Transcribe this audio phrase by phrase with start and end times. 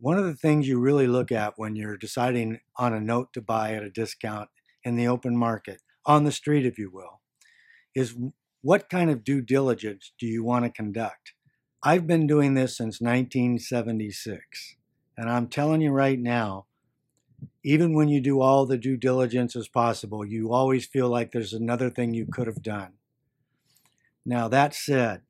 [0.00, 3.42] One of the things you really look at when you're deciding on a note to
[3.42, 4.48] buy at a discount
[4.84, 7.20] in the open market, on the street, if you will,
[7.94, 8.16] is
[8.62, 11.32] what kind of due diligence do you want to conduct?
[11.82, 14.76] I've been doing this since 1976.
[15.16, 16.66] And I'm telling you right now,
[17.64, 21.52] even when you do all the due diligence as possible, you always feel like there's
[21.52, 22.94] another thing you could have done.
[24.24, 25.22] Now, that said,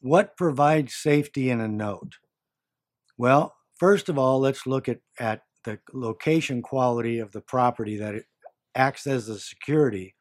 [0.00, 2.16] what provides safety in a note?
[3.16, 8.14] Well, first of all, let's look at, at the location quality of the property that
[8.76, 10.14] acts as the security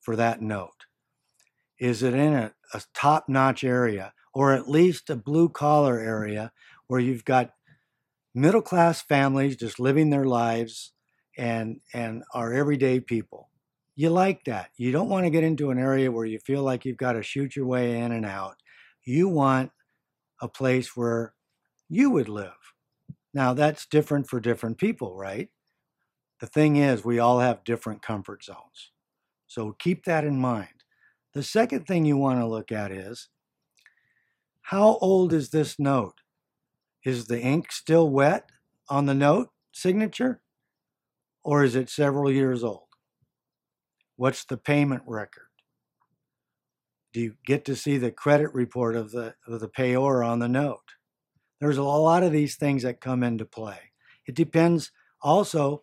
[0.00, 0.84] for that note.
[1.80, 6.52] Is it in a, a top notch area or at least a blue collar area
[6.86, 7.50] where you've got
[8.36, 10.92] middle class families just living their lives
[11.36, 13.50] and and are everyday people.
[13.96, 14.70] You like that.
[14.76, 17.22] You don't want to get into an area where you feel like you've got to
[17.24, 18.58] shoot your way in and out.
[19.04, 19.72] You want
[20.40, 21.34] a place where
[21.88, 22.52] you would live.
[23.34, 25.48] Now that's different for different people, right?
[26.40, 28.92] The thing is, we all have different comfort zones.
[29.46, 30.68] So keep that in mind.
[31.34, 33.28] The second thing you want to look at is
[34.62, 36.20] how old is this note?
[37.04, 38.50] Is the ink still wet
[38.88, 40.42] on the note signature?
[41.42, 42.88] Or is it several years old?
[44.16, 45.46] What's the payment record?
[47.12, 50.48] Do you get to see the credit report of the, of the payor on the
[50.48, 50.97] note?
[51.60, 53.78] There's a lot of these things that come into play.
[54.26, 54.92] It depends
[55.22, 55.82] also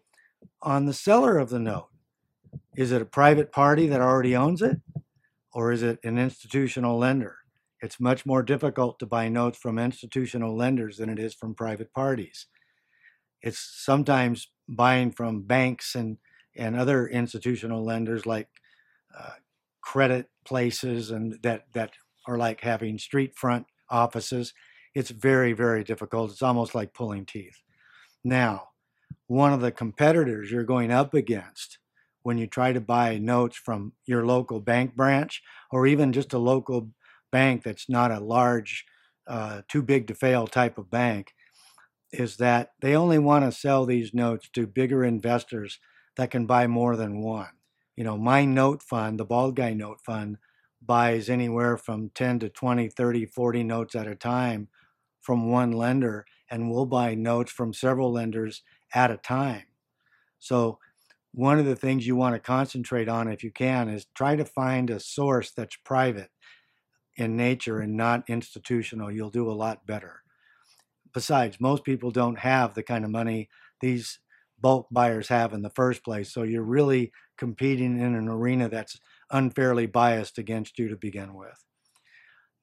[0.61, 1.89] on the seller of the note.
[2.75, 4.77] Is it a private party that already owns it?
[5.53, 7.37] Or is it an institutional lender?
[7.81, 11.93] It's much more difficult to buy notes from institutional lenders than it is from private
[11.93, 12.47] parties.
[13.41, 16.17] It's sometimes buying from banks and,
[16.55, 18.47] and other institutional lenders like
[19.17, 19.33] uh,
[19.81, 21.91] credit places and that, that
[22.27, 24.53] are like having street front offices.
[24.95, 26.31] It's very, very difficult.
[26.31, 27.61] It's almost like pulling teeth.
[28.23, 28.69] Now,
[29.27, 31.79] one of the competitors you're going up against
[32.23, 36.39] when you try to buy notes from your local bank branch or even just a
[36.39, 36.89] local
[37.31, 38.85] bank that's not a large,
[39.27, 41.33] uh, too big to fail type of bank
[42.11, 45.79] is that they only want to sell these notes to bigger investors
[46.17, 47.49] that can buy more than one.
[47.95, 50.37] You know, my note fund, the Bald Guy Note Fund,
[50.81, 54.69] buys anywhere from 10 to 20, 30, 40 notes at a time
[55.25, 58.61] from one lender, and we'll buy notes from several lenders
[58.93, 59.63] at a time.
[60.39, 60.79] So,
[61.31, 64.45] one of the things you want to concentrate on, if you can, is try to
[64.45, 66.29] find a source that's private
[67.17, 70.21] in nature and not institutional, you'll do a lot better.
[71.13, 73.49] Besides, most people don't have the kind of money
[73.81, 74.19] these
[74.61, 76.31] bulk buyers have in the first place.
[76.31, 78.99] So you're really competing in an arena that's
[79.31, 81.63] unfairly biased against you to begin with.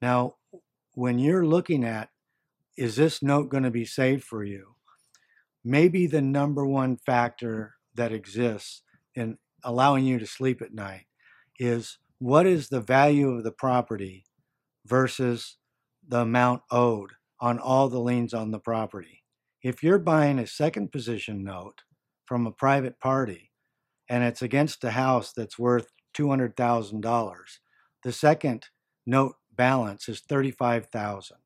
[0.01, 0.35] Now,
[0.95, 2.09] when you're looking at
[2.75, 4.75] is this note going to be safe for you?
[5.63, 8.81] Maybe the number one factor that exists
[9.15, 11.05] in allowing you to sleep at night
[11.59, 14.25] is what is the value of the property
[14.85, 15.57] versus
[16.07, 19.23] the amount owed on all the liens on the property.
[19.61, 21.83] If you're buying a second position note
[22.25, 23.51] from a private party
[24.09, 27.35] and it's against a house that's worth $200,000,
[28.03, 28.65] the second
[29.05, 31.37] note balance is 35,000.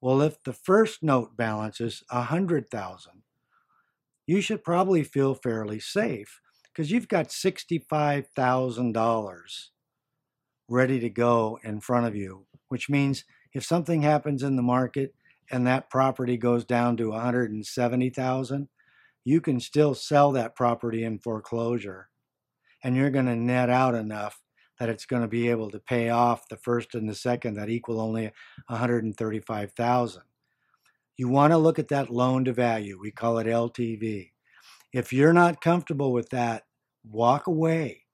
[0.00, 3.22] Well, if the first note balance is 100,000,
[4.26, 9.70] you should probably feel fairly safe because you've got $65,000
[10.68, 15.14] ready to go in front of you which means if something happens in the market
[15.50, 18.68] and that property goes down to 170,000,
[19.24, 22.08] you can still sell that property in foreclosure
[22.84, 24.42] and you're going to net out enough
[24.78, 27.68] that it's going to be able to pay off the first and the second that
[27.68, 28.30] equal only
[28.68, 30.22] 135,000.
[31.16, 32.98] You want to look at that loan to value.
[33.00, 34.30] We call it LTV.
[34.92, 36.64] If you're not comfortable with that,
[37.04, 38.04] walk away.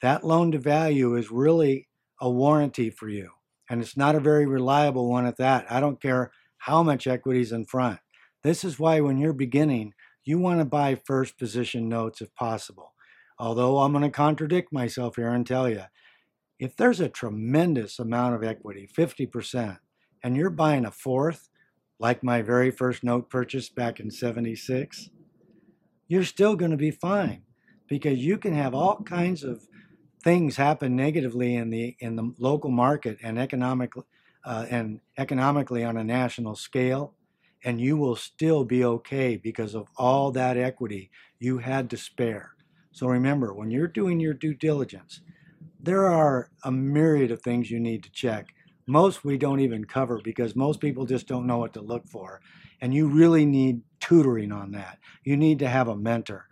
[0.00, 1.88] That loan to value is really
[2.20, 3.30] a warranty for you
[3.72, 5.64] and it's not a very reliable one at that.
[5.70, 8.00] I don't care how much equity is in front.
[8.42, 9.94] This is why when you're beginning,
[10.24, 12.92] you want to buy first position notes if possible.
[13.42, 15.82] Although I'm going to contradict myself here and tell you,
[16.60, 19.78] if there's a tremendous amount of equity, 50%,
[20.22, 21.48] and you're buying a fourth,
[21.98, 25.10] like my very first note purchase back in 76,
[26.06, 27.42] you're still going to be fine
[27.88, 29.66] because you can have all kinds of
[30.22, 33.90] things happen negatively in the in the local market and economic
[34.44, 37.14] uh, and economically on a national scale,
[37.64, 41.10] and you will still be okay because of all that equity
[41.40, 42.52] you had to spare.
[42.92, 45.20] So remember, when you're doing your due diligence,
[45.80, 48.54] there are a myriad of things you need to check
[48.86, 52.40] most we don't even cover because most people just don't know what to look for.
[52.80, 54.98] And you really need tutoring on that.
[55.24, 56.46] You need to have a mentor.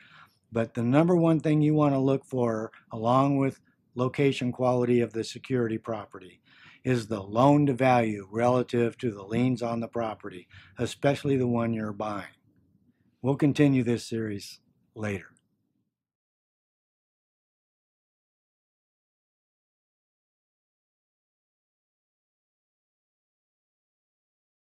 [0.53, 3.61] But the number one thing you want to look for, along with
[3.95, 6.41] location quality of the security property,
[6.85, 10.49] is the loan to value relative to the liens on the property,
[10.79, 12.25] especially the one you're buying.
[13.23, 14.61] We'll continue this series
[14.95, 15.35] later.